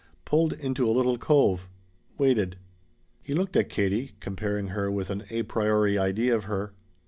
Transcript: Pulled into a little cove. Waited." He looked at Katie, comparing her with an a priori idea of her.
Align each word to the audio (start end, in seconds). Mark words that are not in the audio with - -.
Pulled 0.25 0.53
into 0.53 0.83
a 0.87 0.89
little 0.89 1.19
cove. 1.19 1.69
Waited." 2.17 2.57
He 3.21 3.35
looked 3.35 3.55
at 3.55 3.69
Katie, 3.69 4.13
comparing 4.19 4.69
her 4.69 4.89
with 4.89 5.11
an 5.11 5.25
a 5.29 5.43
priori 5.43 5.95
idea 5.95 6.35
of 6.35 6.45
her. 6.45 6.73